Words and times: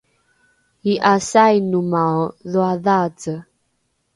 i’asainomao 0.91 2.21
dhoadhaace? 2.51 3.35